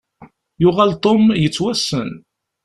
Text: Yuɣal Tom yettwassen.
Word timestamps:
Yuɣal 0.61 0.91
Tom 1.03 1.23
yettwassen. 1.41 2.09